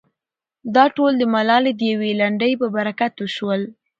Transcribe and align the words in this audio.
دا 0.75 0.85
ټول 0.95 1.11
د 1.17 1.23
ملالې 1.33 1.71
د 1.75 1.81
يوې 1.91 2.11
لنډۍ 2.21 2.53
په 2.61 2.67
برکت 2.75 3.13
وشول. 3.17 3.61